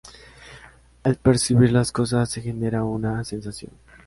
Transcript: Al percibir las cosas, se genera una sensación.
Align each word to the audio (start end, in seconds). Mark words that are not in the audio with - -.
Al 1.03 1.17
percibir 1.17 1.71
las 1.71 1.91
cosas, 1.91 2.27
se 2.27 2.41
genera 2.41 2.83
una 2.83 3.23
sensación. 3.23 3.71